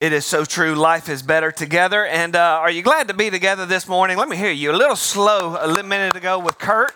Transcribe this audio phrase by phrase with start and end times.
[0.00, 0.74] It is so true.
[0.74, 2.06] Life is better together.
[2.06, 4.16] And uh, are you glad to be together this morning?
[4.16, 4.70] Let me hear you.
[4.70, 6.94] A little slow a little minute ago with Kurt.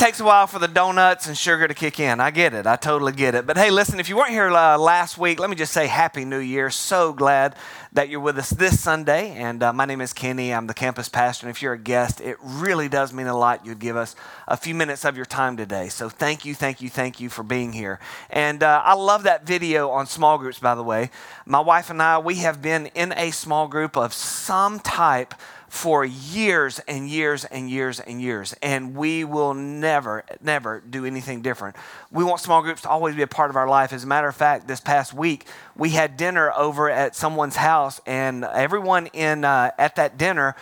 [0.00, 2.20] Takes a while for the donuts and sugar to kick in.
[2.20, 2.66] I get it.
[2.66, 3.46] I totally get it.
[3.46, 6.24] But hey, listen, if you weren't here uh, last week, let me just say Happy
[6.24, 6.70] New Year.
[6.70, 7.54] So glad
[7.92, 9.32] that you're with us this Sunday.
[9.32, 10.54] And uh, my name is Kenny.
[10.54, 11.46] I'm the campus pastor.
[11.46, 14.16] And if you're a guest, it really does mean a lot you'd give us
[14.48, 15.90] a few minutes of your time today.
[15.90, 18.00] So thank you, thank you, thank you for being here.
[18.30, 21.10] And uh, I love that video on small groups, by the way.
[21.44, 25.34] My wife and I, we have been in a small group of some type
[25.70, 28.56] for years and years and years and years.
[28.60, 31.76] And we will never, never do anything different.
[32.10, 33.92] We want small groups to always be a part of our life.
[33.92, 38.00] As a matter of fact, this past week, we had dinner over at someone's house,
[38.04, 40.56] and everyone in uh, at that dinner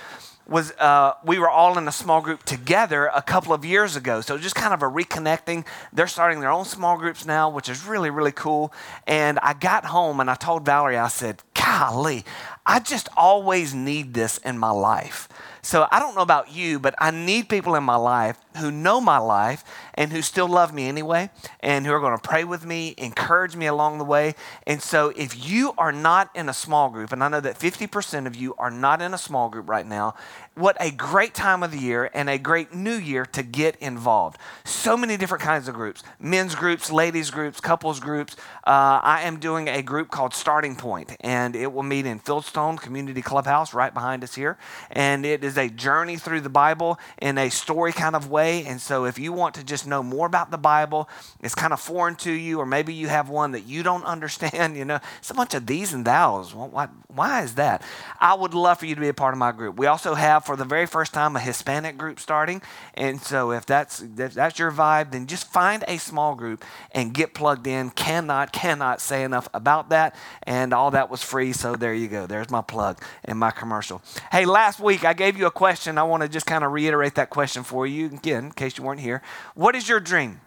[0.47, 4.21] was uh, we were all in a small group together a couple of years ago.
[4.21, 5.67] So just kind of a reconnecting.
[5.93, 8.73] They're starting their own small groups now, which is really, really cool.
[9.07, 12.25] And I got home and I told Valerie, I said, golly,
[12.69, 15.27] I just always need this in my life.
[15.63, 19.01] So I don't know about you, but I need people in my life who know
[19.01, 19.65] my life
[19.95, 23.57] and who still love me anyway and who are going to pray with me, encourage
[23.57, 24.35] me along the way.
[24.67, 28.27] And so if you are not in a small group, and I know that 50%
[28.27, 30.15] of you are not in a small group right now,
[30.59, 34.39] what a great time of the year and a great new year to get involved.
[34.65, 38.35] So many different kinds of groups men's groups, ladies' groups, couples groups.
[38.67, 42.81] Uh, I am doing a group called Starting Point, and it will meet in Fieldstone
[42.81, 44.59] Community Clubhouse right behind us here.
[44.91, 48.48] And it is a journey through the Bible in a story kind of way.
[48.67, 51.09] And so if you want to just know more about the Bible,
[51.41, 54.77] it's kind of foreign to you, or maybe you have one that you don't understand,
[54.77, 56.55] you know, it's a bunch of these and thous.
[56.55, 57.83] Why, why is that?
[58.21, 59.77] I would love for you to be a part of my group.
[59.77, 62.63] We also have for the very first time a Hispanic group starting.
[62.95, 67.15] And so if that's if that's your vibe, then just find a small group and
[67.15, 67.91] get plugged in.
[67.91, 70.15] Cannot, cannot say enough about that.
[70.43, 71.53] And all that was free.
[71.53, 72.27] So there you go.
[72.27, 74.03] There's my plug and my commercial.
[74.31, 75.99] Hey, last week I gave you a question.
[75.99, 78.85] I want to just kind of reiterate that question for you again, in case you
[78.85, 79.23] weren't here.
[79.55, 80.41] What is your dream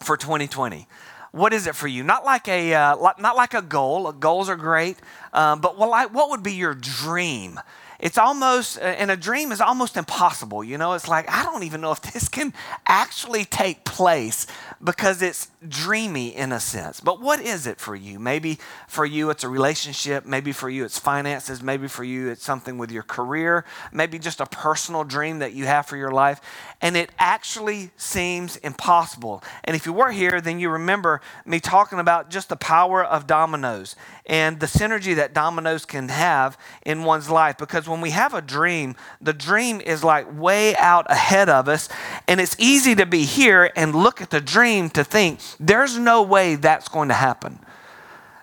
[0.00, 0.86] for 2020?
[1.34, 2.04] what is it for you?
[2.04, 4.12] Not like a uh, not like a goal.
[4.12, 4.96] Goals are great,
[5.32, 7.58] um, but what, what would be your dream?
[8.04, 10.62] It's almost, uh, and a dream is almost impossible.
[10.62, 12.52] You know, it's like, I don't even know if this can
[12.86, 14.46] actually take place
[14.82, 17.00] because it's dreamy in a sense.
[17.00, 18.18] But what is it for you?
[18.18, 20.26] Maybe for you it's a relationship.
[20.26, 21.62] Maybe for you it's finances.
[21.62, 23.64] Maybe for you it's something with your career.
[23.90, 26.42] Maybe just a personal dream that you have for your life.
[26.82, 29.42] And it actually seems impossible.
[29.64, 33.26] And if you were here, then you remember me talking about just the power of
[33.26, 37.56] dominoes and the synergy that dominoes can have in one's life.
[37.56, 41.88] Because when we have a dream, the dream is like way out ahead of us.
[42.28, 46.22] And it's easy to be here and look at the dream to think, there's no
[46.22, 47.58] way that's going to happen.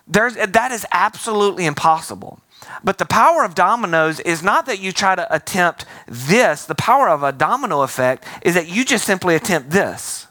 [0.06, 2.40] There's, that is absolutely impossible.
[2.84, 6.64] But the power of dominoes is not that you try to attempt this.
[6.64, 10.26] The power of a domino effect is that you just simply attempt this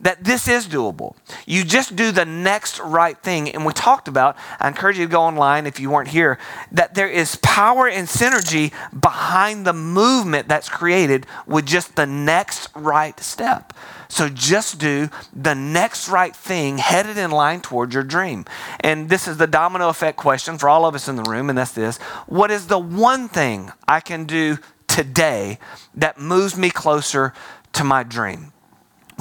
[0.00, 1.14] that this is doable.
[1.46, 3.50] You just do the next right thing.
[3.50, 6.38] And we talked about, I encourage you to go online if you weren't here,
[6.72, 12.68] that there is power and synergy behind the movement that's created with just the next
[12.74, 13.74] right step.
[14.08, 18.44] So just do the next right thing headed in line towards your dream.
[18.80, 21.56] And this is the domino effect question for all of us in the room, and
[21.56, 24.58] that's this What is the one thing I can do
[24.88, 25.58] today
[25.94, 27.32] that moves me closer
[27.74, 28.52] to my dream?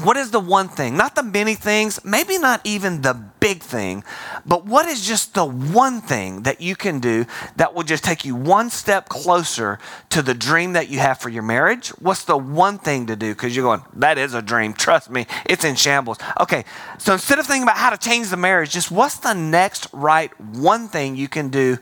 [0.04, 0.98] What is the one thing?
[0.98, 4.04] Not the many things, maybe not even the big thing,
[4.46, 8.26] but what is just the one thing that you can do that will just take
[8.26, 9.80] you one step closer
[10.10, 11.90] to the dream that you have for your marriage?
[12.00, 13.34] What's the one thing to do?
[13.34, 14.74] Because you're going, that is a dream.
[14.74, 16.18] Trust me, it's in shambles.
[16.40, 16.66] Okay,
[16.98, 20.38] so instead of thinking about how to change the marriage, just what's the next right
[20.40, 21.78] one thing you can do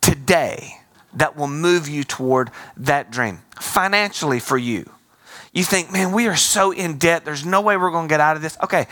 [0.00, 0.74] today
[1.14, 3.40] that will move you toward that dream?
[3.60, 4.90] Financially for you
[5.52, 7.24] you think, man, we are so in debt.
[7.24, 8.56] There's no way we're going to get out of this.
[8.62, 8.86] Okay,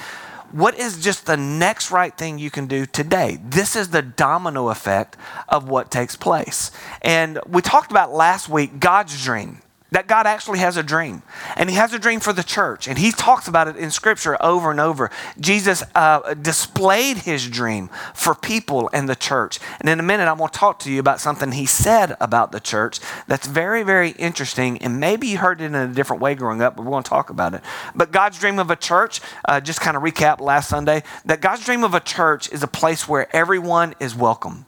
[0.52, 3.38] what is just the next right thing you can do today?
[3.42, 5.16] This is the domino effect
[5.48, 6.70] of what takes place.
[7.02, 9.60] And we talked about last week God's dream
[9.96, 11.22] that God actually has a dream.
[11.56, 12.86] And He has a dream for the church.
[12.86, 15.10] And He talks about it in Scripture over and over.
[15.40, 19.58] Jesus uh, displayed His dream for people and the church.
[19.80, 22.52] And in a minute, I'm going to talk to you about something He said about
[22.52, 24.76] the church that's very, very interesting.
[24.82, 27.08] And maybe you heard it in a different way growing up, but we're going to
[27.08, 27.62] talk about it.
[27.94, 31.64] But God's dream of a church, uh, just kind of recap last Sunday, that God's
[31.64, 34.66] dream of a church is a place where everyone is welcome.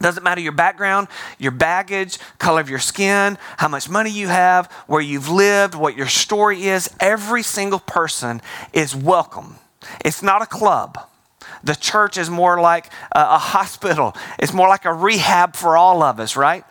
[0.00, 1.08] Doesn't matter your background,
[1.38, 5.96] your baggage, color of your skin, how much money you have, where you've lived, what
[5.96, 6.90] your story is.
[7.00, 8.42] Every single person
[8.72, 9.56] is welcome.
[10.04, 10.98] It's not a club.
[11.62, 16.20] The church is more like a, hospital, it's more like a rehab for all of
[16.20, 16.64] us, right?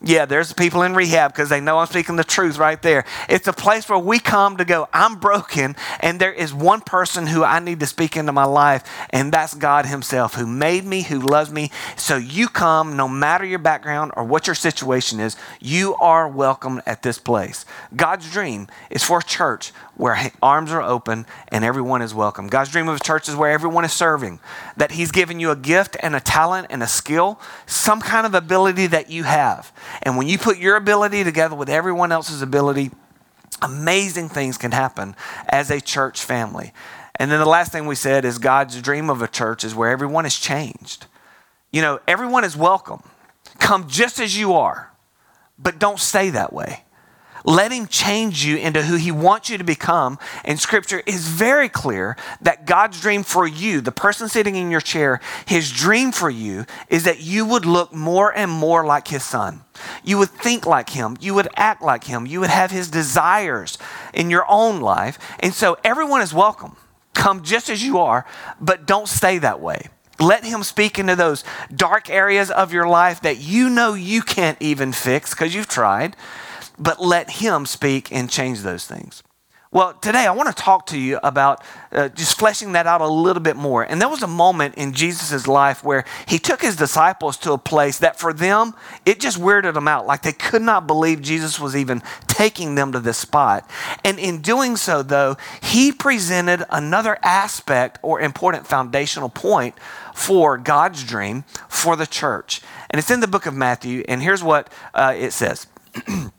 [0.00, 3.04] Yeah, there's people in rehab because they know I'm speaking the truth right there.
[3.28, 7.26] It's a place where we come to go, I'm broken, and there is one person
[7.26, 11.02] who I need to speak into my life, and that's God Himself who made me,
[11.02, 11.72] who loves me.
[11.96, 16.80] So you come, no matter your background or what your situation is, you are welcome
[16.86, 17.64] at this place.
[17.96, 22.46] God's dream is for a church where arms are open and everyone is welcome.
[22.46, 24.40] God's dream of a church is where everyone is serving,
[24.76, 28.34] that He's given you a gift and a talent and a skill, some kind of
[28.34, 29.72] ability that you have.
[30.02, 32.92] And when you put your ability together with everyone else's ability,
[33.60, 35.16] amazing things can happen
[35.48, 36.72] as a church family.
[37.16, 39.90] And then the last thing we said is God's dream of a church is where
[39.90, 41.06] everyone is changed.
[41.72, 43.02] You know, everyone is welcome.
[43.58, 44.92] Come just as you are,
[45.58, 46.84] but don't stay that way.
[47.48, 50.18] Let Him change you into who He wants you to become.
[50.44, 54.82] And Scripture is very clear that God's dream for you, the person sitting in your
[54.82, 59.24] chair, His dream for you is that you would look more and more like His
[59.24, 59.62] Son.
[60.04, 61.16] You would think like Him.
[61.22, 62.26] You would act like Him.
[62.26, 63.78] You would have His desires
[64.12, 65.18] in your own life.
[65.40, 66.76] And so everyone is welcome.
[67.14, 68.26] Come just as you are,
[68.60, 69.88] but don't stay that way.
[70.20, 74.60] Let him speak into those dark areas of your life that you know you can't
[74.60, 76.16] even fix because you've tried
[76.78, 79.22] but let Him speak and change those things.
[79.70, 83.06] Well, today I want to talk to you about uh, just fleshing that out a
[83.06, 83.82] little bit more.
[83.82, 87.58] And there was a moment in Jesus' life where he took his disciples to a
[87.58, 88.72] place that for them,
[89.04, 90.06] it just weirded them out.
[90.06, 93.68] Like they could not believe Jesus was even taking them to this spot.
[94.04, 99.74] And in doing so, though, he presented another aspect or important foundational point
[100.14, 102.62] for God's dream for the church.
[102.88, 104.02] And it's in the book of Matthew.
[104.08, 105.66] And here's what uh, it says.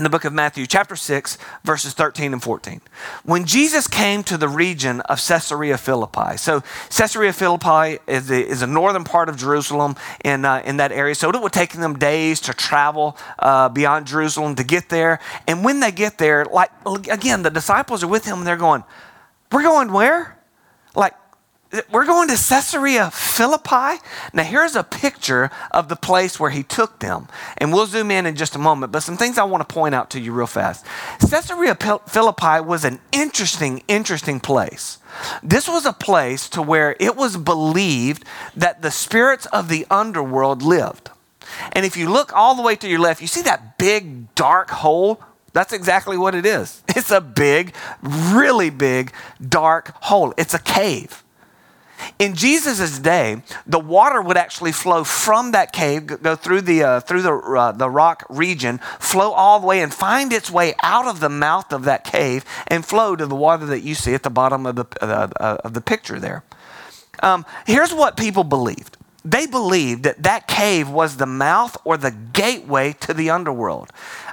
[0.00, 2.80] in the book of Matthew, chapter 6, verses 13 and 14.
[3.22, 8.62] When Jesus came to the region of Caesarea Philippi, so Caesarea Philippi is the, is
[8.62, 11.98] a northern part of Jerusalem in, uh, in that area, so it would take them
[11.98, 15.20] days to travel uh, beyond Jerusalem to get there.
[15.46, 16.70] And when they get there, like,
[17.10, 18.84] again, the disciples are with him and they're going,
[19.52, 20.38] We're going where?
[20.94, 21.12] Like,
[21.92, 24.02] we're going to Caesarea Philippi.
[24.32, 27.28] Now, here's a picture of the place where he took them.
[27.58, 29.94] And we'll zoom in in just a moment, but some things I want to point
[29.94, 30.84] out to you real fast.
[31.20, 34.98] Caesarea Philippi was an interesting, interesting place.
[35.42, 38.24] This was a place to where it was believed
[38.56, 41.10] that the spirits of the underworld lived.
[41.72, 44.70] And if you look all the way to your left, you see that big dark
[44.70, 45.20] hole?
[45.52, 46.82] That's exactly what it is.
[46.96, 50.34] It's a big, really big, dark hole.
[50.36, 51.24] It's a cave.
[52.18, 57.00] In Jesus' day, the water would actually flow from that cave, go through the, uh,
[57.00, 61.06] through the, uh, the rock region, flow all the way and find its way out
[61.06, 64.22] of the mouth of that cave and flow to the water that you see at
[64.22, 66.44] the bottom of the, uh, uh of the picture there.
[67.22, 72.10] Um, here's what people believed they believed that that cave was the mouth or the
[72.10, 73.90] gateway to the underworld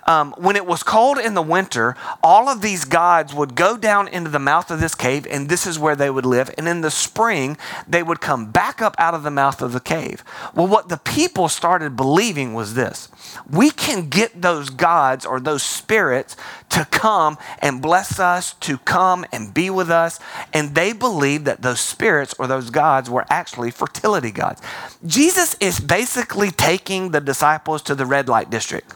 [0.08, 4.08] um, when it was cold in the winter, all of these gods would go down
[4.08, 6.50] into the mouth of this cave, and this is where they would live.
[6.58, 7.58] And in the spring,
[7.88, 10.24] they would come back up out of the mouth of the cave.
[10.56, 13.10] Well, what the people started believing was this
[13.50, 16.36] we can get those gods or those spirits
[16.70, 20.20] to come and bless us, to come and be with us.
[20.54, 24.62] And they believe that those spirits or those gods were actually fertility gods.
[25.06, 28.96] Jesus is basically taking the disciples to the red light district.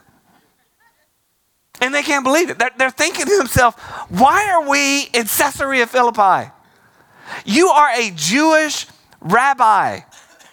[1.82, 2.60] And they can't believe it.
[2.60, 3.76] They're, they're thinking to themselves,
[4.10, 6.52] why are we in Caesarea Philippi?
[7.46, 8.86] You are a Jewish
[9.20, 10.02] rabbi.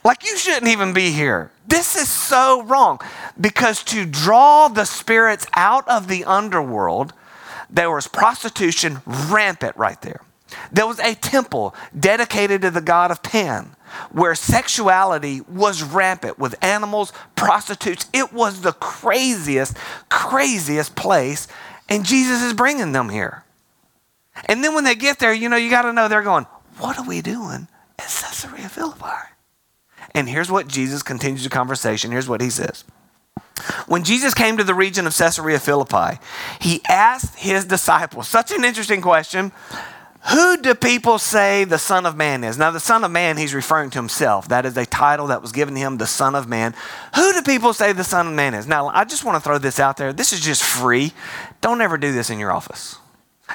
[0.04, 1.50] Like, you shouldn't even be here.
[1.68, 2.98] This is so wrong.
[3.38, 7.12] Because to draw the spirits out of the underworld,
[7.70, 10.22] there was prostitution rampant right there.
[10.72, 13.76] There was a temple dedicated to the god of Pan
[14.10, 18.06] where sexuality was rampant with animals, prostitutes.
[18.14, 19.76] It was the craziest,
[20.08, 21.48] craziest place.
[21.88, 23.44] And Jesus is bringing them here.
[24.46, 26.46] And then when they get there, you know, you got to know they're going,
[26.78, 29.34] What are we doing at Caesarea Philippi?
[30.14, 32.10] And here's what Jesus continues the conversation.
[32.10, 32.84] Here's what he says.
[33.86, 36.18] When Jesus came to the region of Caesarea Philippi,
[36.60, 39.52] he asked his disciples, such an interesting question.
[40.32, 42.58] Who do people say the Son of Man is?
[42.58, 44.48] Now, the Son of Man, he's referring to himself.
[44.48, 46.74] That is a title that was given him, the Son of Man.
[47.14, 48.66] Who do people say the Son of Man is?
[48.66, 50.12] Now, I just want to throw this out there.
[50.12, 51.12] This is just free.
[51.60, 52.96] Don't ever do this in your office.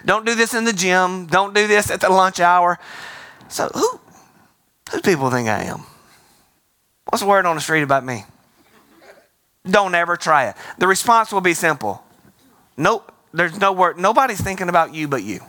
[0.06, 1.28] Don't do this in the gym.
[1.28, 2.80] Don't do this at the lunch hour.
[3.50, 4.00] So, who,
[4.92, 5.86] who do people think I am?
[7.14, 8.26] What's the word on the street about me?
[9.70, 10.56] Don't ever try it.
[10.80, 12.04] The response will be simple.
[12.76, 14.00] Nope, there's no word.
[14.00, 15.40] Nobody's thinking about you but you.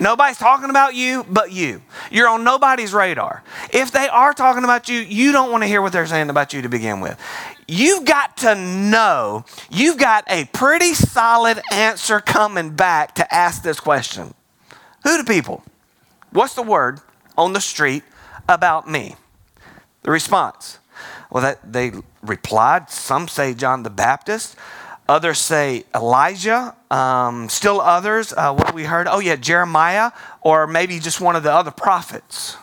[0.00, 1.80] Nobody's talking about you but you.
[2.10, 3.44] You're on nobody's radar.
[3.72, 6.52] If they are talking about you, you don't want to hear what they're saying about
[6.52, 7.20] you to begin with.
[7.68, 13.78] You've got to know, you've got a pretty solid answer coming back to ask this
[13.78, 14.34] question
[15.04, 15.62] Who do people?
[16.32, 16.98] What's the word
[17.38, 18.02] on the street
[18.48, 19.14] about me?
[20.04, 20.78] The response.
[21.30, 21.92] Well, that they
[22.22, 22.90] replied.
[22.90, 24.56] Some say John the Baptist.
[25.08, 26.74] Others say Elijah.
[26.90, 31.42] Um, still others, uh, what we heard, oh yeah, Jeremiah, or maybe just one of
[31.42, 32.56] the other prophets.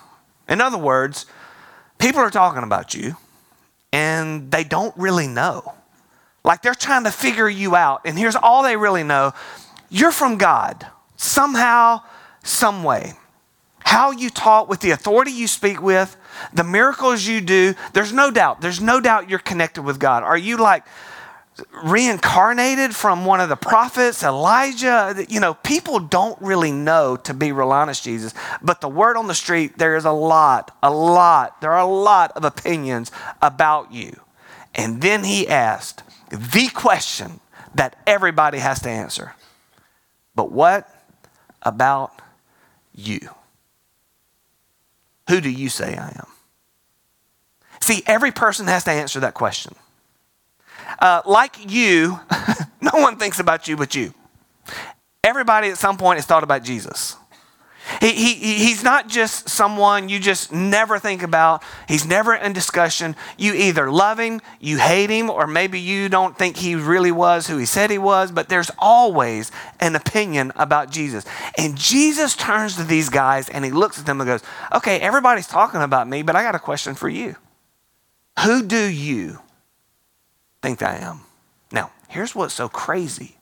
[0.48, 1.26] In other words,
[2.00, 3.18] people are talking about you
[3.92, 5.74] and they don't really know.
[6.44, 8.02] Like they're trying to figure you out.
[8.06, 9.34] And here's all they really know
[9.90, 12.02] you're from God, somehow,
[12.44, 13.14] some way.
[13.84, 16.16] How you talk with the authority you speak with,
[16.54, 18.62] the miracles you do, there's no doubt.
[18.62, 20.24] There's no doubt you're connected with God.
[20.24, 20.86] Are you like,
[21.84, 25.26] reincarnated from one of the prophets, Elijah.
[25.30, 28.34] You know, people don't really know to be real honest, Jesus.
[28.62, 31.86] But the word on the street, there is a lot, a lot, there are a
[31.86, 33.12] lot of opinions
[33.42, 34.22] about you.
[34.74, 37.40] And then he asked the question
[37.76, 39.36] that everybody has to answer.
[40.36, 40.90] But what
[41.62, 42.22] about
[42.94, 43.30] you?
[45.32, 46.28] Who do you say I am?
[47.80, 49.76] See, every person has to answer that question.
[51.00, 52.20] Uh, like you,
[52.82, 54.14] no one thinks about you but you.
[55.24, 57.16] Everybody at some point has thought about Jesus.
[58.00, 61.64] He, he, he's not just someone you just never think about.
[61.88, 63.16] He's never in discussion.
[63.38, 67.48] You either love him, you hate him, or maybe you don't think he really was
[67.48, 71.26] who he said he was, but there's always an opinion about Jesus.
[71.58, 74.44] And Jesus turns to these guys and he looks at them and goes,
[74.74, 77.36] Okay, everybody's talking about me, but I got a question for you.
[78.44, 79.40] Who do you
[80.62, 81.22] think I am.
[81.72, 83.38] Now, here's what's so crazy.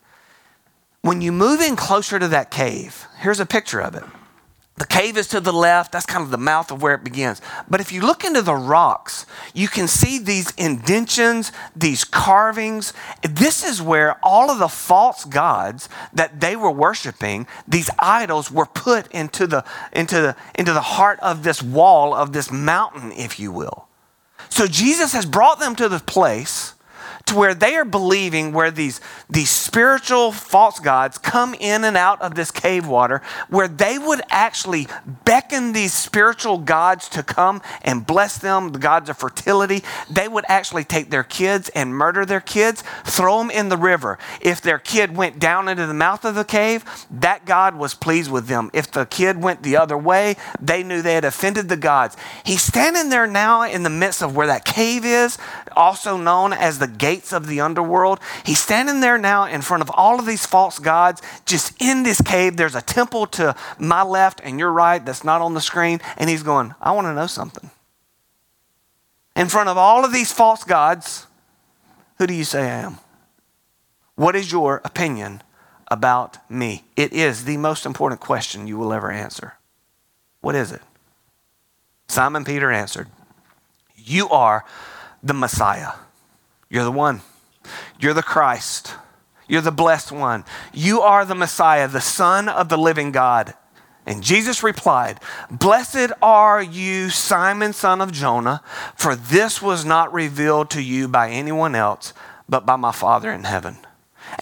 [1.01, 4.03] When you move in closer to that cave, here's a picture of it.
[4.79, 5.91] The cave is to the left.
[5.91, 7.41] That's kind of the mouth of where it begins.
[7.69, 12.93] But if you look into the rocks, you can see these indentions, these carvings.
[13.21, 18.65] This is where all of the false gods that they were worshiping, these idols, were
[18.65, 23.37] put into the, into the, into the heart of this wall, of this mountain, if
[23.37, 23.89] you will.
[24.47, 26.73] So Jesus has brought them to the place
[27.29, 32.21] to where they are believing where these, these spiritual false gods come in and out
[32.21, 34.87] of this cave water, where they would actually
[35.25, 39.83] beckon these spiritual gods to come and bless them, the gods of fertility.
[40.09, 44.17] They would actually take their kids and murder their kids, throw them in the river.
[44.41, 48.31] If their kid went down into the mouth of the cave, that God was pleased
[48.31, 48.71] with them.
[48.73, 52.17] If the kid went the other way, they knew they had offended the gods.
[52.43, 55.37] He's standing there now in the midst of where that cave is,
[55.75, 56.87] also known as the
[57.19, 58.19] gates of the underworld.
[58.45, 62.21] He's standing there now in front of all of these false gods, just in this
[62.21, 62.55] cave.
[62.55, 65.99] There's a temple to my left and your right that's not on the screen.
[66.17, 67.69] And he's going, I want to know something.
[69.35, 71.27] In front of all of these false gods,
[72.17, 72.97] who do you say I am?
[74.15, 75.41] What is your opinion
[75.89, 76.83] about me?
[76.95, 79.55] It is the most important question you will ever answer.
[80.41, 80.81] What is it?
[82.07, 83.07] Simon Peter answered,
[83.95, 84.65] You are
[85.21, 85.91] the Messiah.
[86.69, 87.21] You're the one.
[87.99, 88.93] You're the Christ.
[89.47, 90.45] You're the blessed one.
[90.73, 93.55] You are the Messiah, the Son of the living God.
[94.05, 95.19] And Jesus replied,
[95.51, 98.61] Blessed are you, Simon, son of Jonah,
[98.95, 102.13] for this was not revealed to you by anyone else,
[102.47, 103.77] but by my Father in heaven.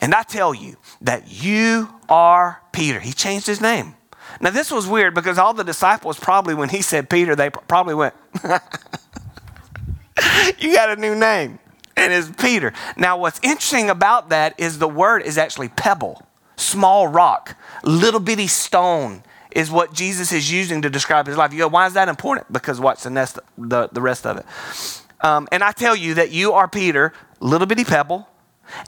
[0.01, 2.99] And I tell you that you are Peter.
[2.99, 3.95] He changed his name.
[4.39, 7.95] Now, this was weird because all the disciples probably, when he said Peter, they probably
[7.95, 8.13] went,
[10.59, 11.59] You got a new name.
[12.07, 12.71] And it's Peter.
[12.95, 18.47] Now, what's interesting about that is the word is actually pebble, small rock, little bitty
[18.47, 21.51] stone is what Jesus is using to describe his life.
[21.51, 22.49] You go, why is that important?
[22.49, 24.45] Because what's the, nest, the, the rest of it?
[25.19, 27.11] Um, and I tell you that you are Peter,
[27.41, 28.29] little bitty pebble,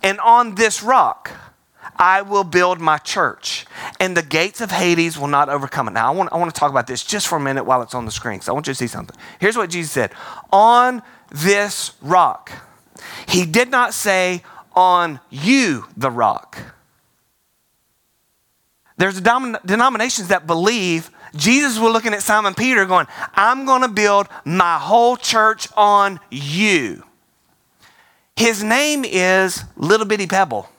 [0.01, 1.29] and on this rock,
[1.97, 3.65] I will build my church,
[3.99, 5.91] and the gates of Hades will not overcome it.
[5.91, 7.93] Now, I want, I want to talk about this just for a minute while it's
[7.93, 9.17] on the screen, because I want you to see something.
[9.41, 10.13] Here's what Jesus said
[10.53, 12.53] On this rock,
[13.27, 14.44] he did not say,
[14.75, 16.58] On you, the rock.
[18.98, 24.27] There's denominations that believe Jesus was looking at Simon Peter going, I'm going to build
[24.46, 27.03] my whole church on you.
[28.36, 30.70] His name is Little Bitty Pebble,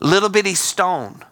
[0.00, 1.22] Little Bitty Stone.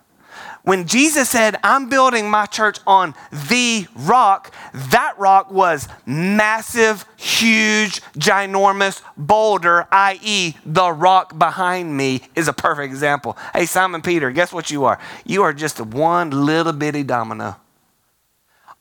[0.65, 8.01] When Jesus said, I'm building my church on the rock, that rock was massive, huge,
[8.13, 13.37] ginormous boulder, i.e., the rock behind me is a perfect example.
[13.53, 15.01] Hey, Simon Peter, guess what you are?
[15.25, 17.57] You are just one little bitty domino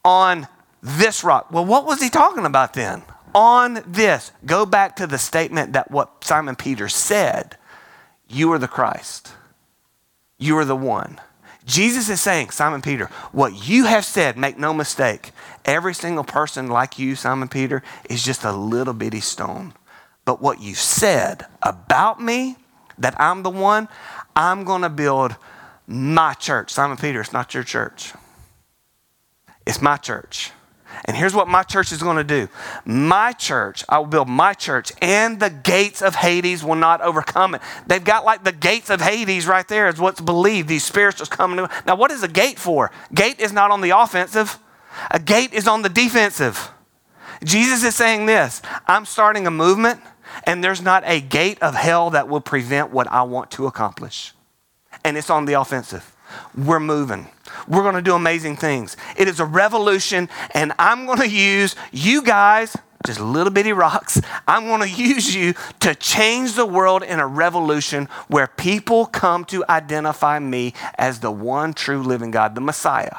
[0.06, 0.48] on
[0.84, 1.52] this rock.
[1.52, 3.02] Well, what was he talking about then?
[3.34, 4.32] On this.
[4.46, 7.58] Go back to the statement that what Simon Peter said
[8.28, 9.32] You are the Christ,
[10.38, 11.20] you are the one.
[11.66, 15.32] Jesus is saying, Simon Peter, what you have said, make no mistake,
[15.64, 19.74] every single person like you, Simon Peter, is just a little bitty stone.
[20.26, 22.58] But what you said about me,
[22.98, 23.88] that I'm the one,
[24.36, 25.36] I'm going to build
[25.88, 26.72] my church.
[26.72, 28.14] Simon Peter, it's not your church,
[29.66, 30.52] it's my church.
[31.06, 32.48] And here's what my church is going to do
[32.86, 37.56] my church, I will build my church, and the gates of Hades will not overcome
[37.56, 37.62] it.
[37.88, 40.68] They've got like the gates of Hades right there, is what's believed.
[40.68, 41.58] These spirits are coming.
[41.58, 42.92] To, now, what is a gate for?
[43.14, 44.60] Gate is not on the offensive,
[45.10, 46.70] a gate is on the defensive.
[47.44, 50.00] Jesus is saying this I'm starting a movement,
[50.44, 54.34] and there's not a gate of hell that will prevent what I want to accomplish.
[55.04, 56.16] And it's on the offensive.
[56.56, 57.28] We're moving.
[57.68, 58.98] We're going to do amazing things.
[59.18, 64.22] It is a revolution, and I'm going to use you guys, just little bitty rocks.
[64.48, 69.46] I'm going to use you to change the world in a revolution where people come
[69.46, 73.18] to identify me as the one true living God, the Messiah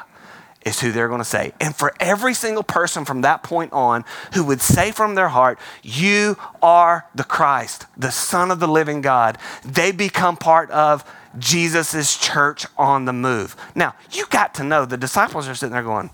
[0.65, 1.53] is who they're going to say.
[1.59, 5.59] And for every single person from that point on who would say from their heart,
[5.81, 11.03] You are the Christ, the Son of the living God, they become part of
[11.39, 13.55] Jesus' church on the move.
[13.75, 16.09] Now, you got to know the disciples are sitting there going,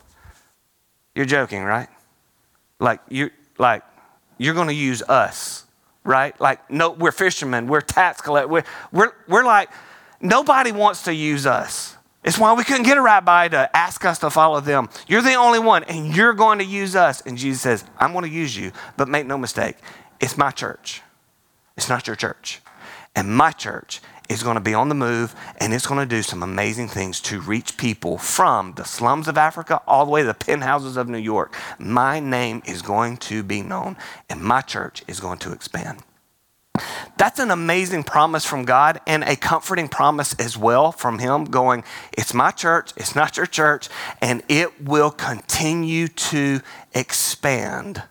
[1.16, 1.90] You're joking, right?
[2.80, 3.84] Like you like
[4.38, 5.66] you're gonna use us,
[6.04, 6.40] right?
[6.40, 9.70] Like, no, we're fishermen, we're tax collectors, we're, we're, we're like,
[10.22, 11.96] nobody wants to use us.
[12.24, 14.90] It's why we couldn't get a rabbi to ask us to follow them.
[15.08, 17.22] You're the only one, and you're going to use us.
[17.22, 19.78] And Jesus says, I'm going to use you, but make no mistake,
[20.20, 21.02] it's my church.
[21.78, 22.60] It's not your church.
[23.16, 26.21] And my church is going to be on the move and it's going to do
[26.21, 30.27] some amazing things to reach people from the slums of Africa all the way to
[30.27, 31.55] the penthouses of New York.
[31.79, 33.98] My name is going to be known
[34.29, 36.03] and my church is going to expand.
[37.17, 41.83] That's an amazing promise from God and a comforting promise as well from Him going,
[42.13, 43.89] It's my church, it's not your church,
[44.22, 46.61] and it will continue to
[46.94, 48.03] expand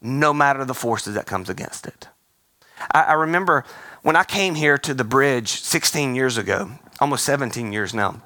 [0.00, 2.08] no matter the forces that comes against it.
[2.92, 3.64] I, I remember
[4.02, 8.22] when I came here to the bridge 16 years ago, almost 17 years now,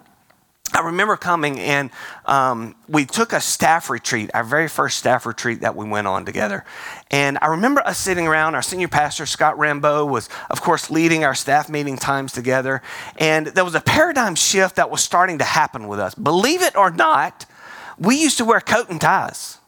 [0.75, 1.91] I remember coming and
[2.25, 6.25] um, we took a staff retreat, our very first staff retreat that we went on
[6.25, 6.65] together.
[7.11, 8.55] And I remember us sitting around.
[8.55, 12.81] Our senior pastor, Scott Rambo, was, of course, leading our staff meeting times together.
[13.19, 16.15] And there was a paradigm shift that was starting to happen with us.
[16.15, 17.45] Believe it or not,
[17.99, 19.59] we used to wear coat and ties.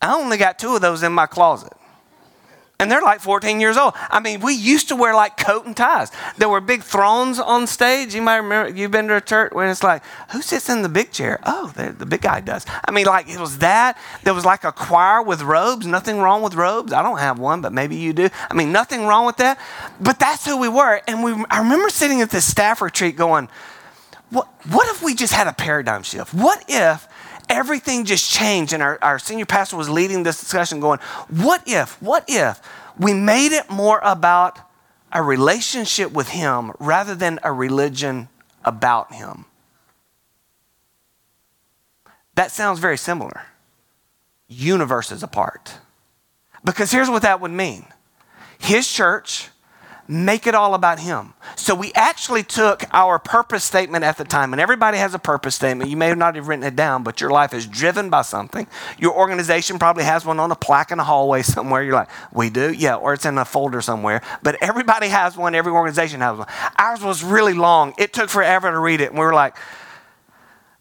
[0.00, 1.72] I only got two of those in my closet
[2.78, 3.94] and they're like 14 years old.
[4.10, 6.12] I mean, we used to wear like coat and ties.
[6.36, 8.14] There were big thrones on stage.
[8.14, 10.88] You might remember, you've been to a church where it's like, who sits in the
[10.90, 11.40] big chair?
[11.44, 12.66] Oh, the big guy does.
[12.86, 13.98] I mean, like it was that.
[14.24, 15.86] There was like a choir with robes.
[15.86, 16.92] Nothing wrong with robes.
[16.92, 18.28] I don't have one, but maybe you do.
[18.50, 19.58] I mean, nothing wrong with that.
[19.98, 21.00] But that's who we were.
[21.08, 23.48] And we, I remember sitting at this staff retreat going,
[24.28, 26.34] what, what if we just had a paradigm shift?
[26.34, 27.08] What if
[27.48, 28.72] everything just changed.
[28.72, 32.60] And our, our senior pastor was leading this discussion, going, What if, what if
[32.98, 34.58] we made it more about
[35.12, 38.28] a relationship with Him rather than a religion
[38.64, 39.44] about Him?
[42.34, 43.42] That sounds very similar.
[44.48, 45.74] Universes apart.
[46.64, 47.86] Because here's what that would mean
[48.58, 49.48] His church
[50.08, 51.34] make it all about Him.
[51.56, 55.54] So we actually took our purpose statement at the time, and everybody has a purpose
[55.54, 55.90] statement.
[55.90, 58.66] You may not have written it down, but your life is driven by something.
[58.98, 61.82] Your organization probably has one on a plaque in a hallway somewhere.
[61.82, 62.72] You're like, we do?
[62.72, 64.22] Yeah, or it's in a folder somewhere.
[64.42, 66.48] But everybody has one, every organization has one.
[66.78, 67.94] Ours was really long.
[67.98, 69.56] It took forever to read it, and we were like,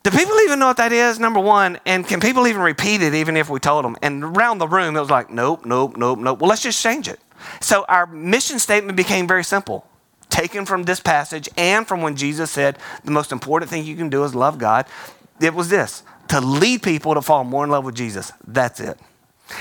[0.04, 1.20] do people even know what that is?
[1.20, 3.98] Number one, and can people even repeat it even if we told them?
[4.04, 6.40] And around the room, it was like, nope, nope, nope, nope.
[6.40, 7.20] Well, let's just change it.
[7.62, 9.88] So our mission statement became very simple,
[10.30, 14.10] taken from this passage and from when Jesus said the most important thing you can
[14.10, 14.86] do is love God.
[15.40, 18.32] It was this to lead people to fall more in love with Jesus.
[18.48, 19.00] That's it.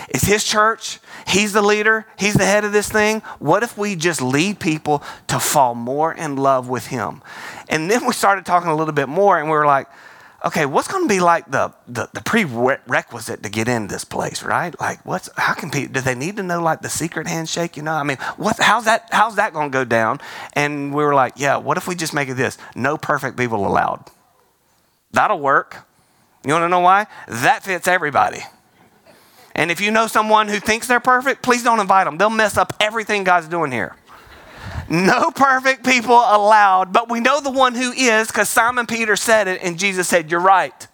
[0.09, 0.99] It's his church.
[1.27, 2.07] He's the leader.
[2.19, 3.21] He's the head of this thing.
[3.39, 7.23] What if we just lead people to fall more in love with him?
[7.69, 9.89] And then we started talking a little bit more, and we were like,
[10.45, 14.43] okay, what's going to be like the, the, the prerequisite to get in this place,
[14.43, 14.79] right?
[14.79, 17.83] Like, what's, how can people, do they need to know like the secret handshake, you
[17.83, 17.95] know?
[17.95, 20.21] I mean, what, how's that, how's that going to go down?
[20.53, 22.59] And we were like, yeah, what if we just make it this?
[22.77, 24.05] No perfect people allowed.
[25.13, 25.87] That'll work.
[26.45, 27.07] You want to know why?
[27.27, 28.41] That fits everybody.
[29.55, 32.19] And if you know someone who thinks they're perfect, please don't invite them.
[32.19, 33.97] They'll mess up everything God's doing here.
[34.95, 39.49] No perfect people allowed, but we know the one who is because Simon Peter said
[39.49, 40.87] it, and Jesus said, You're right.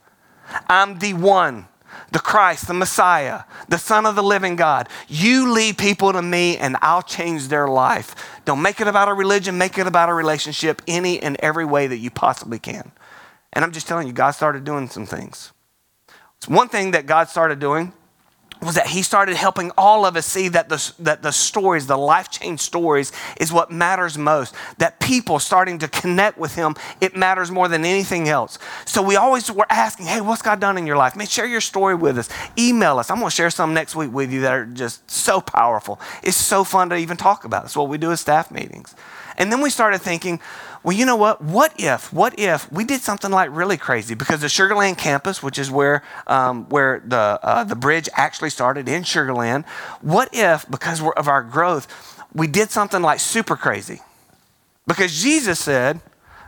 [0.68, 1.68] I'm the one,
[2.10, 4.88] the Christ, the Messiah, the Son of the living God.
[5.06, 8.14] You lead people to me, and I'll change their life.
[8.46, 11.86] Don't make it about a religion, make it about a relationship any and every way
[11.86, 12.92] that you possibly can.
[13.52, 15.52] And I'm just telling you, God started doing some things.
[16.38, 17.92] It's one thing that God started doing
[18.62, 21.96] was that he started helping all of us see that the, that the stories, the
[21.96, 24.54] life change stories, is what matters most.
[24.78, 28.58] That people starting to connect with him, it matters more than anything else.
[28.84, 31.16] So we always were asking, hey, what's God done in your life?
[31.16, 32.28] Man, share your story with us.
[32.58, 33.10] Email us.
[33.10, 36.00] I'm going to share some next week with you that are just so powerful.
[36.22, 37.64] It's so fun to even talk about.
[37.64, 38.94] It's what we do at staff meetings.
[39.40, 40.38] And then we started thinking,
[40.82, 41.42] well, you know what?
[41.42, 44.14] What if, what if we did something like really crazy?
[44.14, 48.86] Because the Sugarland campus, which is where, um, where the, uh, the bridge actually started
[48.86, 49.66] in Sugarland,
[50.02, 51.88] what if, because of our growth,
[52.34, 54.00] we did something like super crazy?
[54.86, 56.00] Because Jesus said,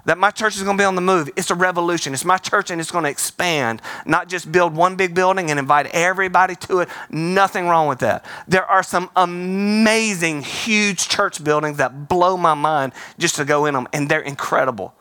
[0.04, 1.30] that my church is going to be on the move.
[1.36, 2.12] It's a revolution.
[2.12, 5.58] It's my church and it's going to expand, not just build one big building and
[5.58, 6.88] invite everybody to it.
[7.10, 8.24] Nothing wrong with that.
[8.48, 13.74] There are some amazing, huge church buildings that blow my mind just to go in
[13.74, 14.94] them, and they're incredible.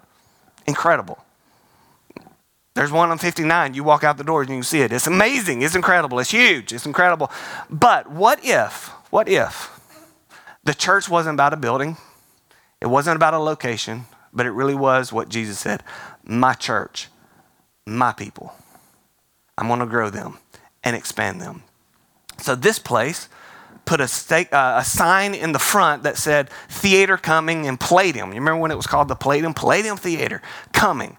[0.68, 1.18] Incredible.
[2.74, 3.74] There's one on 59.
[3.74, 4.94] You walk out the doors and you can see it.
[4.94, 5.62] It's amazing.
[5.62, 6.20] It's incredible.
[6.20, 6.72] It's huge.
[6.72, 7.30] It's incredible.
[7.70, 9.78] But what if, what if
[10.64, 11.98] the church wasn't about a building?
[12.80, 15.84] It wasn't about a location but it really was what Jesus said
[16.24, 17.08] my church,
[17.86, 18.54] my people.
[19.58, 20.38] I'm going to grow them
[20.84, 21.64] and expand them.
[22.40, 23.30] So this place
[23.86, 28.30] put a, stake, uh, a sign in the front that said theater coming and Palladium.
[28.30, 29.54] You remember when it was called the Palladium?
[29.54, 30.42] Palladium Theater
[30.74, 31.18] coming.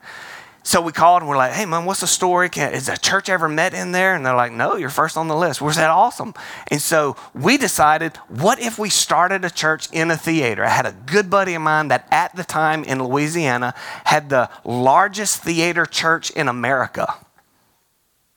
[0.65, 2.49] So we called and we're like, hey, man, what's the story?
[2.49, 4.15] Can, is the church ever met in there?
[4.15, 5.61] And they're like, no, you're first on the list.
[5.61, 6.35] Was that awesome.
[6.71, 10.65] And so we decided, what if we started a church in a theater?
[10.65, 14.49] I had a good buddy of mine that at the time in Louisiana had the
[14.65, 17.13] largest theater church in America.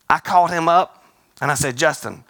[0.09, 1.05] I called him up
[1.41, 2.23] and I said, Justin,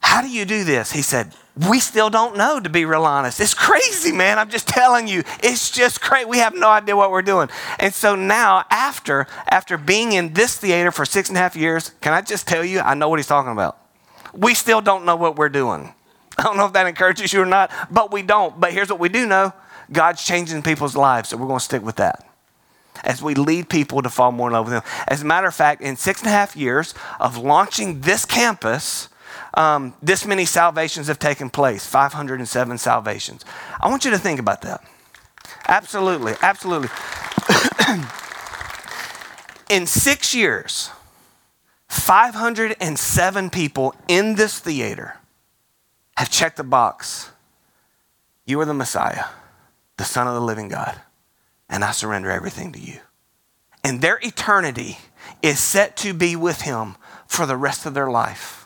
[0.00, 0.92] how do you do this?
[0.92, 3.38] He said, we still don't know, to be real honest.
[3.38, 4.38] It's crazy, man.
[4.38, 5.22] I'm just telling you.
[5.42, 6.24] It's just crazy.
[6.24, 7.50] We have no idea what we're doing.
[7.78, 11.90] And so now, after, after being in this theater for six and a half years,
[12.00, 13.78] can I just tell you, I know what he's talking about.
[14.32, 15.94] We still don't know what we're doing.
[16.38, 18.58] I don't know if that encourages you or not, but we don't.
[18.58, 19.52] But here's what we do know
[19.92, 22.26] God's changing people's lives, so we're going to stick with that
[23.04, 24.82] as we lead people to fall more in love with Him.
[25.08, 29.08] As a matter of fact, in six and a half years of launching this campus,
[29.54, 33.44] um, this many salvations have taken place 507 salvations.
[33.80, 34.82] I want you to think about that.
[35.68, 36.88] Absolutely, absolutely.
[39.70, 40.90] in six years,
[41.88, 45.18] 507 people in this theater
[46.16, 47.30] have checked the box.
[48.46, 49.26] You are the Messiah,
[49.98, 51.00] the Son of the living God,
[51.68, 53.00] and I surrender everything to you.
[53.84, 54.98] And their eternity
[55.42, 58.61] is set to be with Him for the rest of their life.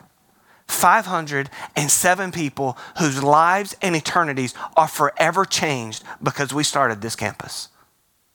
[0.68, 7.68] 507 people whose lives and eternities are forever changed because we started this campus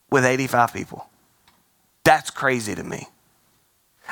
[0.10, 1.08] with 85 people.
[2.04, 3.08] That's crazy to me.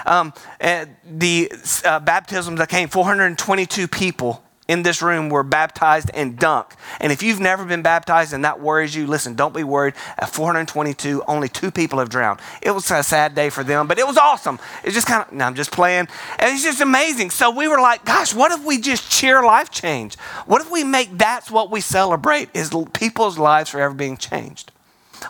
[0.05, 1.51] Um, the
[1.84, 6.73] uh, baptisms that came, 422 people in this room were baptized and dunked.
[6.99, 9.95] And if you've never been baptized and that worries you, listen, don't be worried.
[10.19, 12.39] At 422, only two people have drowned.
[12.62, 14.60] It was a sad day for them, but it was awesome.
[14.84, 16.08] It's just kind of, no, I'm just playing.
[16.38, 17.32] And it's just amazing.
[17.32, 20.15] So we were like, gosh, what if we just cheer life change?
[20.45, 24.71] What if we make that's what we celebrate is people's lives forever being changed?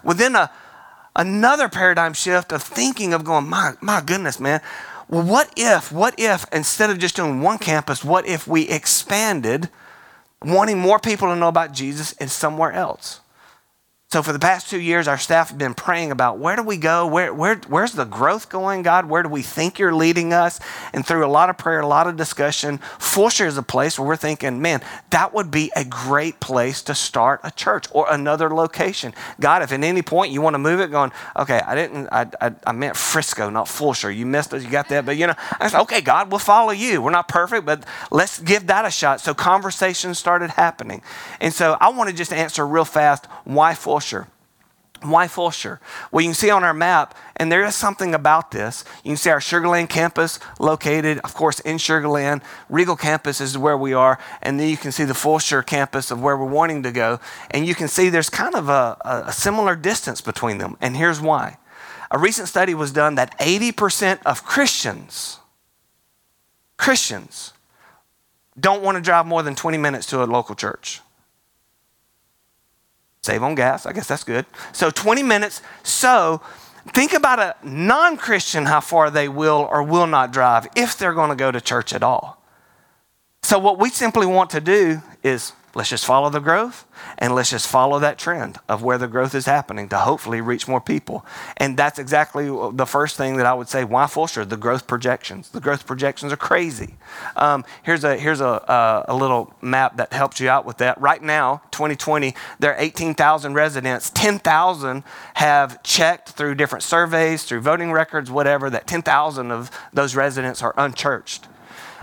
[0.03, 0.51] Within a,
[1.15, 4.59] another paradigm shift of thinking of going, my, my goodness, man,
[5.09, 9.69] well, what if, what if, instead of just doing one campus, what if we expanded,
[10.43, 13.19] wanting more people to know about Jesus in somewhere else?
[14.11, 16.77] So for the past two years, our staff have been praying about where do we
[16.77, 17.05] go?
[17.05, 19.05] Where, where, where's the growth going, God?
[19.05, 20.59] Where do we think you're leading us?
[20.93, 24.07] And through a lot of prayer, a lot of discussion, Fulshear is a place where
[24.07, 28.49] we're thinking, man, that would be a great place to start a church or another
[28.49, 29.13] location.
[29.39, 32.25] God, if at any point you want to move it, going, okay, I didn't, I,
[32.41, 34.09] I, I meant Frisco, not Fulshear.
[34.09, 36.71] You missed it, you got that, but you know, I said, okay, God, we'll follow
[36.71, 36.99] you.
[37.03, 39.21] We're not perfect, but let's give that a shot.
[39.21, 41.03] So conversations started happening.
[41.39, 44.27] And so I want to just answer real fast why Fulshear?
[45.01, 45.79] Why Fulshear?
[46.11, 48.83] Well, you can see on our map, and there is something about this.
[49.03, 52.41] You can see our Sugarland campus located, of course, in Sugarland.
[52.67, 56.21] Regal campus is where we are, and then you can see the Fulshear campus of
[56.21, 57.21] where we're wanting to go.
[57.51, 61.21] And you can see there's kind of a, a similar distance between them, and here's
[61.21, 61.57] why.
[62.11, 65.39] A recent study was done that 80% of Christians,
[66.75, 67.53] Christians,
[68.59, 71.01] don't want to drive more than 20 minutes to a local church.
[73.23, 73.85] Save on gas.
[73.85, 74.45] I guess that's good.
[74.71, 75.61] So 20 minutes.
[75.83, 76.41] So
[76.93, 81.13] think about a non Christian how far they will or will not drive if they're
[81.13, 82.39] going to go to church at all.
[83.41, 86.85] So, what we simply want to do is Let's just follow the growth
[87.17, 90.67] and let's just follow that trend of where the growth is happening to hopefully reach
[90.67, 91.25] more people.
[91.57, 93.83] And that's exactly the first thing that I would say.
[93.83, 94.47] Why Fulshear?
[94.47, 95.49] The growth projections.
[95.49, 96.95] The growth projections are crazy.
[97.35, 100.99] Um, here's a, here's a, a, little map that helps you out with that.
[100.99, 104.09] Right now, 2020, there are 18,000 residents.
[104.09, 105.03] 10,000
[105.35, 110.73] have checked through different surveys, through voting records, whatever, that 10,000 of those residents are
[110.77, 111.48] unchurched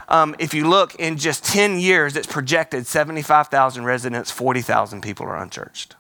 [0.08, 5.36] um, if you look in just 10 years, it's projected 75,000 residents, 40,000 people are
[5.36, 5.96] unchurched.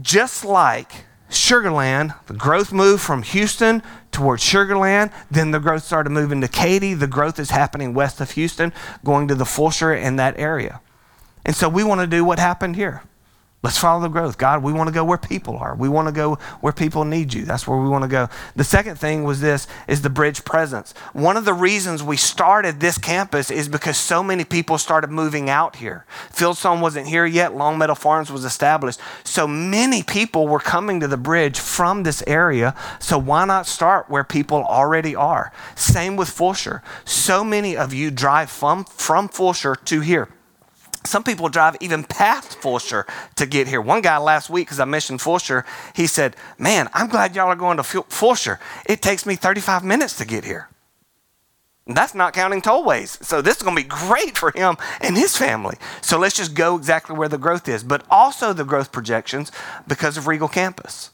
[0.00, 5.12] Just like Sugarland, the growth moved from Houston towards Sugarland.
[5.30, 6.94] Then the growth started moving to Katy.
[6.94, 8.72] The growth is happening west of Houston,
[9.04, 10.80] going to the Fulshear in that area.
[11.44, 13.02] And so we want to do what happened here.
[13.64, 14.36] Let's follow the growth.
[14.36, 15.74] God, we want to go where people are.
[15.74, 17.46] We want to go where people need you.
[17.46, 18.28] That's where we want to go.
[18.54, 20.92] The second thing was this is the bridge presence.
[21.14, 25.48] One of the reasons we started this campus is because so many people started moving
[25.48, 26.04] out here.
[26.30, 27.56] Fieldstone wasn't here yet.
[27.56, 29.00] Longmeadow Farms was established.
[29.24, 32.74] So many people were coming to the bridge from this area.
[32.98, 35.54] So why not start where people already are?
[35.74, 36.82] Same with Fulshear.
[37.06, 40.28] So many of you drive from, from Fulshear to here.
[41.06, 43.80] Some people drive even past Fulshear to get here.
[43.80, 45.64] One guy last week, because I mentioned Fulshear,
[45.94, 48.58] he said, Man, I'm glad y'all are going to Fulshear.
[48.86, 50.68] It takes me 35 minutes to get here.
[51.86, 53.22] And that's not counting tollways.
[53.22, 55.76] So this is going to be great for him and his family.
[56.00, 59.52] So let's just go exactly where the growth is, but also the growth projections
[59.86, 61.10] because of Regal Campus.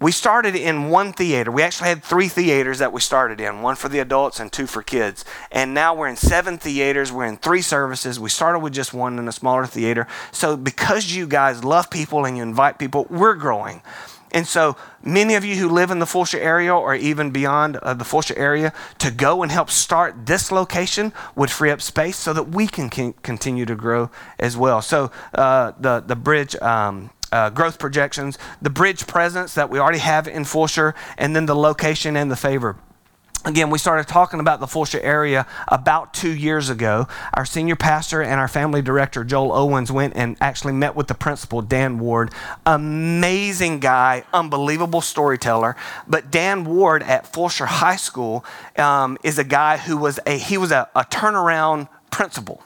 [0.00, 1.50] We started in one theater.
[1.50, 4.66] We actually had three theaters that we started in one for the adults and two
[4.66, 5.24] for kids.
[5.52, 7.12] And now we're in seven theaters.
[7.12, 8.18] We're in three services.
[8.18, 10.06] We started with just one in a smaller theater.
[10.32, 13.82] So, because you guys love people and you invite people, we're growing.
[14.34, 17.94] And so, many of you who live in the Fulshear area or even beyond uh,
[17.94, 22.32] the Fulshear area, to go and help start this location would free up space so
[22.32, 24.82] that we can continue to grow as well.
[24.82, 29.98] So, uh, the, the bridge um, uh, growth projections, the bridge presence that we already
[29.98, 32.76] have in Fulshear, and then the location and the favor.
[33.44, 37.08] Again, we started talking about the Fulshear area about two years ago.
[37.34, 41.14] Our senior pastor and our family director, Joel Owens, went and actually met with the
[41.14, 42.32] principal, Dan Ward.
[42.64, 45.76] Amazing guy, unbelievable storyteller.
[46.06, 48.46] But Dan Ward at Fulshear High School
[48.78, 52.62] um, is a guy who was a, he was a, a turnaround principal.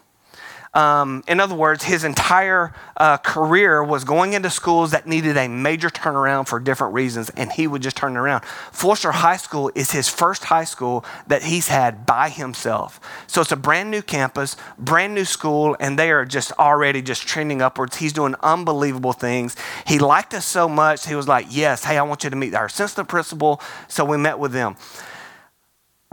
[0.74, 5.48] Um, in other words, his entire uh, career was going into schools that needed a
[5.48, 8.42] major turnaround for different reasons, and he would just turn it around.
[8.72, 13.00] Fulshear High School is his first high school that he's had by himself.
[13.26, 17.26] So it's a brand new campus, brand new school, and they are just already just
[17.26, 17.96] trending upwards.
[17.96, 19.56] He's doing unbelievable things.
[19.86, 22.54] He liked us so much, he was like, Yes, hey, I want you to meet
[22.54, 23.60] our assistant principal.
[23.88, 24.76] So we met with them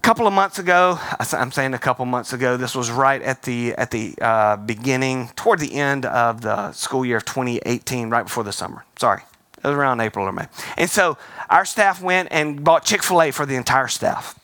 [0.06, 1.00] couple of months ago,
[1.34, 5.30] I'm saying a couple months ago, this was right at the at the uh, beginning,
[5.36, 8.86] toward the end of the school year of 2018, right before the summer.
[9.00, 9.24] Sorry,
[9.58, 10.46] it was around April or May.
[10.78, 11.18] And so
[11.50, 14.40] our staff went and bought Chick Fil A for the entire staff.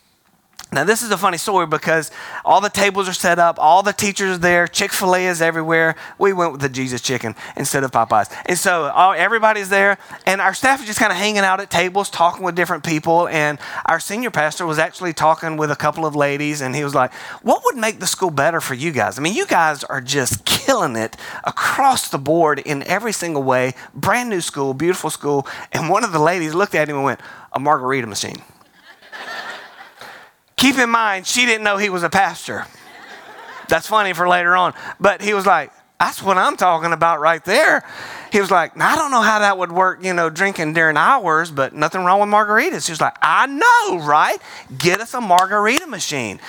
[0.73, 2.11] Now, this is a funny story because
[2.45, 5.41] all the tables are set up, all the teachers are there, Chick fil A is
[5.41, 5.97] everywhere.
[6.17, 8.33] We went with the Jesus chicken instead of Popeyes.
[8.45, 11.69] And so all, everybody's there, and our staff is just kind of hanging out at
[11.69, 13.27] tables, talking with different people.
[13.27, 16.95] And our senior pastor was actually talking with a couple of ladies, and he was
[16.95, 19.19] like, What would make the school better for you guys?
[19.19, 23.73] I mean, you guys are just killing it across the board in every single way.
[23.93, 25.45] Brand new school, beautiful school.
[25.73, 27.19] And one of the ladies looked at him and went,
[27.51, 28.37] A margarita machine.
[30.61, 32.67] Keep in mind, she didn't know he was a pastor.
[33.67, 34.75] That's funny for later on.
[34.99, 37.83] But he was like, that's what I'm talking about right there.
[38.31, 41.49] He was like, I don't know how that would work, you know, drinking during hours,
[41.49, 42.85] but nothing wrong with margaritas.
[42.85, 44.37] He was like, I know, right?
[44.77, 46.39] Get us a margarita machine.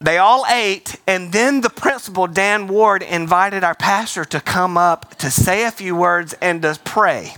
[0.00, 5.14] They all ate, and then the principal, Dan Ward, invited our pastor to come up
[5.18, 7.36] to say a few words and to pray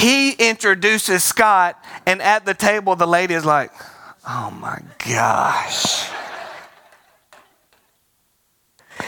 [0.00, 3.70] he introduces Scott, and at the table, the lady is like,
[4.28, 6.10] oh my gosh.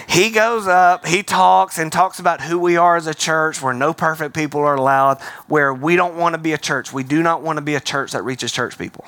[0.08, 3.74] he goes up, he talks and talks about who we are as a church, where
[3.74, 6.92] no perfect people are allowed, where we don't want to be a church.
[6.92, 9.06] We do not want to be a church that reaches church people.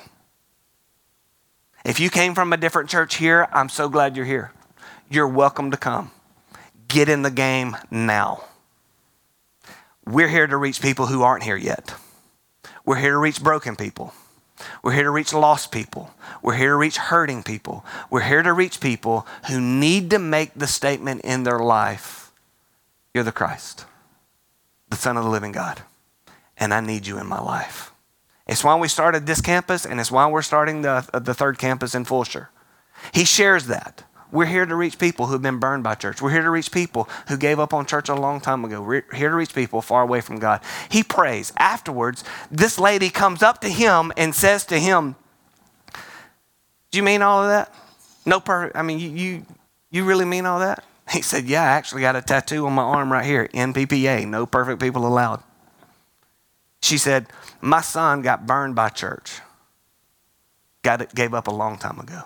[1.84, 4.52] If you came from a different church here, I'm so glad you're here.
[5.10, 6.10] You're welcome to come.
[6.88, 8.44] Get in the game now.
[10.06, 11.94] We're here to reach people who aren't here yet.
[12.84, 14.12] We're here to reach broken people.
[14.82, 16.14] We're here to reach lost people.
[16.42, 17.84] We're here to reach hurting people.
[18.10, 22.30] We're here to reach people who need to make the statement in their life
[23.12, 23.86] You're the Christ,
[24.90, 25.82] the Son of the living God,
[26.56, 27.92] and I need you in my life.
[28.46, 31.94] It's why we started this campus, and it's why we're starting the, the third campus
[31.94, 32.48] in Fulshear.
[33.12, 34.04] He shares that.
[34.34, 36.20] We're here to reach people who've been burned by church.
[36.20, 38.82] We're here to reach people who gave up on church a long time ago.
[38.82, 40.60] We're here to reach people far away from God.
[40.90, 41.52] He prays.
[41.56, 45.14] Afterwards, this lady comes up to him and says to him,
[46.90, 47.72] Do you mean all of that?
[48.26, 48.76] No perfect.
[48.76, 49.46] I mean, you, you,
[49.92, 50.84] you really mean all that?
[51.12, 54.46] He said, Yeah, I actually got a tattoo on my arm right here NPPA, no
[54.46, 55.44] perfect people allowed.
[56.82, 57.28] She said,
[57.60, 59.38] My son got burned by church.
[60.82, 62.24] Got it, gave up a long time ago.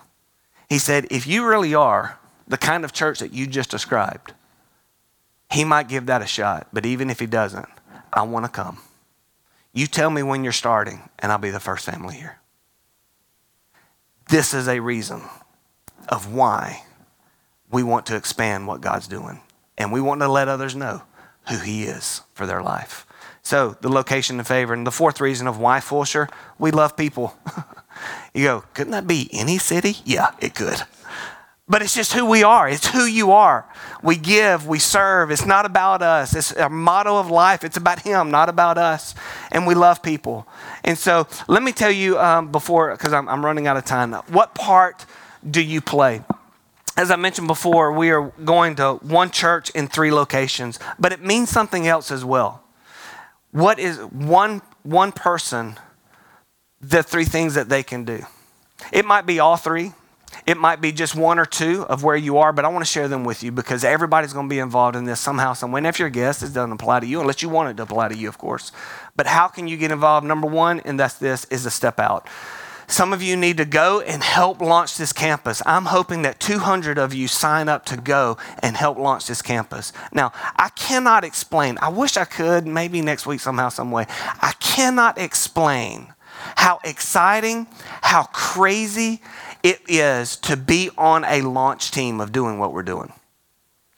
[0.69, 4.35] He said, if you really are the kind of church that you just described,
[5.51, 6.69] he might give that a shot.
[6.73, 7.69] But even if he doesn't,
[8.13, 8.79] I want to come.
[9.73, 12.39] You tell me when you're starting, and I'll be the first family here.
[14.29, 15.23] This is a reason
[16.09, 16.83] of why
[17.71, 19.41] we want to expand what God's doing.
[19.77, 21.03] And we want to let others know
[21.49, 23.07] who He is for their life.
[23.49, 24.75] So, the location in favor.
[24.75, 27.35] And the fourth reason of why Fulshear, we love people.
[28.35, 29.97] You go, couldn't that be any city?
[30.05, 30.83] Yeah, it could.
[31.67, 32.69] But it's just who we are.
[32.69, 33.67] It's who you are.
[34.03, 35.33] We give, we serve.
[35.33, 36.37] It's not about us.
[36.37, 37.65] It's a motto of life.
[37.65, 39.17] It's about Him, not about us.
[39.51, 40.47] And we love people.
[40.85, 44.13] And so let me tell you um, before, because I'm, I'm running out of time,
[44.29, 45.05] what part
[45.51, 46.23] do you play?
[46.97, 51.23] As I mentioned before, we are going to one church in three locations, but it
[51.23, 52.63] means something else as well.
[53.51, 55.79] What is one, one person
[56.81, 58.25] the three things that they can do.
[58.93, 59.93] It might be all three.
[60.47, 62.91] It might be just one or two of where you are, but I want to
[62.91, 65.83] share them with you because everybody's going to be involved in this somehow, some way.
[65.83, 68.09] If you're a guest, it doesn't apply to you unless you want it to apply
[68.09, 68.71] to you, of course.
[69.17, 70.27] But how can you get involved?
[70.27, 72.29] Number one, and that's this, is a step out.
[72.91, 75.61] Some of you need to go and help launch this campus.
[75.67, 79.93] I'm hoping that 200 of you sign up to go and help launch this campus.
[80.11, 81.77] Now, I cannot explain.
[81.83, 84.07] I wish I could, maybe next week somehow, some way.
[84.41, 86.15] I cannot explain
[86.57, 87.67] how exciting,
[88.01, 89.21] how crazy
[89.63, 93.13] it is to be on a launch team of doing what we're doing.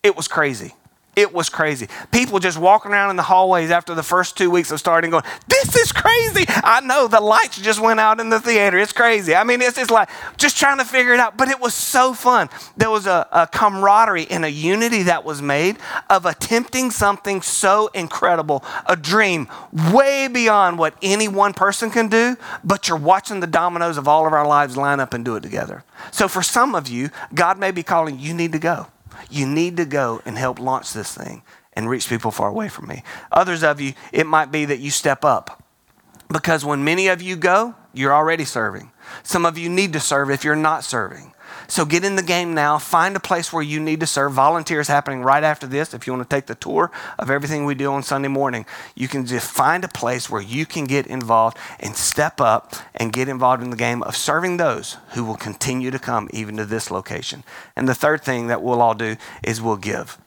[0.02, 0.74] It was crazy.
[1.16, 1.88] It was crazy.
[2.12, 5.24] People just walking around in the hallways after the first two weeks of starting going,
[5.48, 6.44] This is crazy.
[6.48, 8.78] I know the lights just went out in the theater.
[8.78, 9.34] It's crazy.
[9.34, 11.36] I mean, it's just like just trying to figure it out.
[11.36, 12.48] But it was so fun.
[12.76, 17.88] There was a, a camaraderie and a unity that was made of attempting something so
[17.88, 19.48] incredible, a dream
[19.92, 24.26] way beyond what any one person can do, but you're watching the dominoes of all
[24.26, 25.82] of our lives line up and do it together.
[26.12, 28.86] So for some of you, God may be calling, you need to go.
[29.30, 31.42] You need to go and help launch this thing
[31.72, 33.02] and reach people far away from me.
[33.32, 35.62] Others of you, it might be that you step up.
[36.28, 38.92] Because when many of you go, you're already serving.
[39.22, 41.32] Some of you need to serve if you're not serving.
[41.70, 42.78] So get in the game now.
[42.78, 44.32] Find a place where you need to serve.
[44.32, 45.94] Volunteers happening right after this.
[45.94, 49.06] If you want to take the tour of everything we do on Sunday morning, you
[49.06, 53.28] can just find a place where you can get involved and step up and get
[53.28, 56.90] involved in the game of serving those who will continue to come even to this
[56.90, 57.44] location.
[57.76, 60.18] And the third thing that we'll all do is we'll give.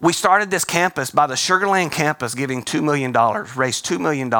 [0.00, 3.12] We started this campus by the Sugarland campus giving $2 million,
[3.56, 4.30] raised $2 million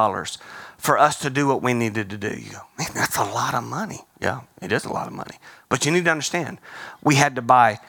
[0.86, 2.28] for us to do what we needed to do.
[2.28, 4.02] You go, man, that's a lot of money.
[4.20, 5.34] Yeah, it is a lot of money.
[5.68, 6.58] But you need to understand,
[7.02, 7.80] we had to buy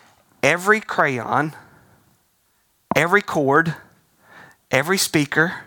[0.42, 1.54] every crayon,
[2.96, 3.76] every cord,
[4.72, 5.66] every speaker,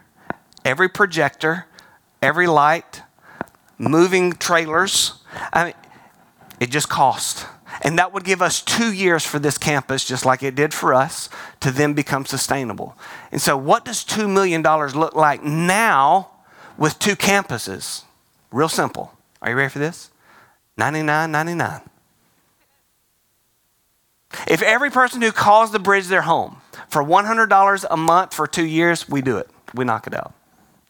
[0.65, 1.67] every projector,
[2.21, 3.03] every light,
[3.79, 5.23] moving trailers.
[5.53, 5.75] I mean,
[6.59, 7.47] it just cost.
[7.83, 10.93] And that would give us two years for this campus, just like it did for
[10.93, 11.29] us,
[11.61, 12.99] to then become sustainable.
[13.31, 16.31] And so, what does $2 million look like now
[16.81, 18.03] with two campuses?
[18.51, 19.13] Real simple.
[19.41, 20.11] Are you ready for this?
[20.79, 21.83] 99.99.
[24.49, 28.67] If every person who calls the bridge their home for $100 a month for two
[28.67, 29.49] years, we do it.
[29.75, 30.35] We knock it out.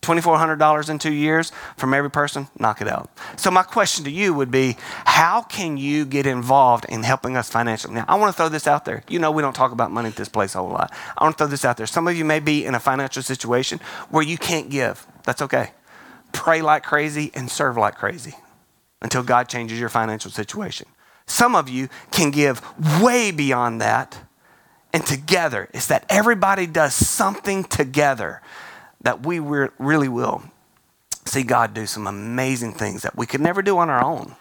[0.03, 3.11] $2,400 in two years from every person, knock it out.
[3.37, 7.50] So, my question to you would be how can you get involved in helping us
[7.50, 7.94] financially?
[7.94, 9.05] Now, I want to throw this out there.
[9.09, 10.90] You know, we don't talk about money at this place a whole lot.
[11.18, 11.87] I want to throw this out there.
[11.87, 15.07] Some of you may be in a financial situation where you can't give.
[15.24, 15.72] That's okay.
[16.33, 18.35] Pray like crazy and serve like crazy
[19.03, 20.87] until God changes your financial situation.
[21.26, 22.61] Some of you can give
[23.01, 24.18] way beyond that
[24.93, 28.43] and together is that everybody does something together
[29.03, 30.43] that we re- really will
[31.24, 34.35] see God do some amazing things that we could never do on our own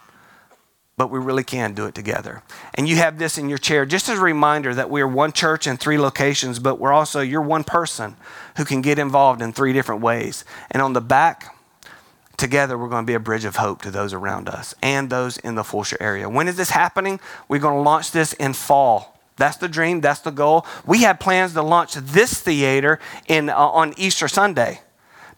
[0.99, 2.43] but we really can do it together.
[2.75, 5.65] And you have this in your chair just as a reminder that we're one church
[5.65, 8.17] in three locations, but we're also, you're one person
[8.57, 10.43] who can get involved in three different ways.
[10.69, 11.55] And on the back,
[12.39, 15.37] together we're going to be a bridge of hope to those around us and those
[15.37, 16.29] in the Fulshear area.
[16.29, 17.19] When is this happening?
[17.47, 19.19] We're going to launch this in fall.
[19.35, 20.65] That's the dream, that's the goal.
[20.85, 24.81] We have plans to launch this theater in, uh, on Easter Sunday.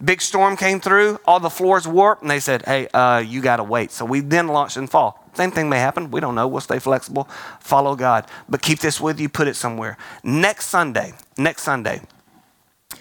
[0.03, 3.57] Big storm came through, all the floors warped, and they said, hey, uh, you got
[3.57, 3.91] to wait.
[3.91, 5.23] So we then launched in fall.
[5.35, 6.09] Same thing may happen.
[6.09, 6.47] We don't know.
[6.47, 7.29] We'll stay flexible,
[7.59, 8.25] follow God.
[8.49, 9.97] But keep this with you, put it somewhere.
[10.23, 12.01] Next Sunday, next Sunday,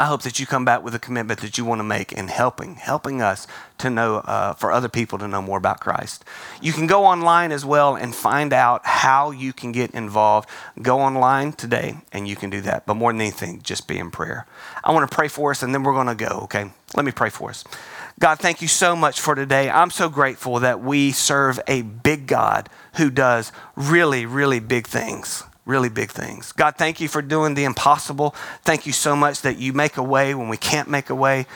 [0.01, 2.29] I hope that you come back with a commitment that you want to make in
[2.29, 3.47] helping, helping us
[3.77, 6.25] to know, uh, for other people to know more about Christ.
[6.63, 10.49] You can go online as well and find out how you can get involved.
[10.81, 12.87] Go online today and you can do that.
[12.87, 14.47] But more than anything, just be in prayer.
[14.83, 16.71] I want to pray for us and then we're going to go, okay?
[16.97, 17.63] Let me pray for us.
[18.19, 19.69] God, thank you so much for today.
[19.69, 25.43] I'm so grateful that we serve a big God who does really, really big things.
[25.71, 26.51] Really big things.
[26.51, 28.35] God, thank you for doing the impossible.
[28.65, 31.47] Thank you so much that you make a way when we can't make a way.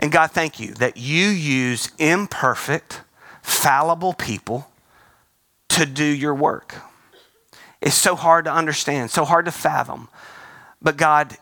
[0.00, 3.02] And God, thank you that you use imperfect,
[3.42, 4.68] fallible people
[5.68, 6.74] to do your work.
[7.80, 10.08] It's so hard to understand, so hard to fathom.
[10.82, 11.36] But God,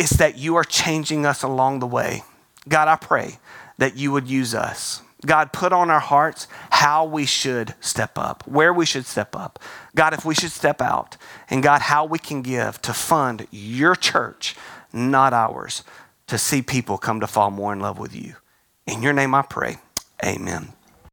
[0.00, 2.24] it's that you are changing us along the way.
[2.68, 3.38] God, I pray
[3.76, 5.00] that you would use us.
[5.26, 9.58] God, put on our hearts how we should step up, where we should step up.
[9.96, 11.16] God, if we should step out.
[11.50, 14.54] And God, how we can give to fund your church,
[14.92, 15.82] not ours,
[16.28, 18.36] to see people come to fall more in love with you.
[18.86, 19.78] In your name I pray.
[20.24, 20.72] Amen.